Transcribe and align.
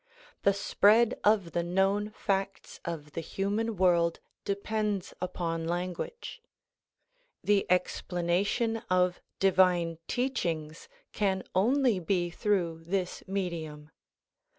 The 0.41 0.53
spread 0.55 1.19
of 1.23 1.51
the 1.51 1.61
known 1.61 2.09
facts 2.09 2.79
of 2.85 3.11
the 3.11 3.21
human 3.21 3.75
world 3.75 4.19
depends 4.45 5.13
upon 5.21 5.67
lan 5.67 5.93
guage. 5.93 6.41
The 7.43 7.67
explanation 7.69 8.77
of 8.89 9.21
divine 9.37 9.99
teachings 10.07 10.89
can 11.13 11.43
only 11.53 11.99
be 11.99 12.31
through 12.31 12.81
this 12.85 13.21
medium. 13.27 13.91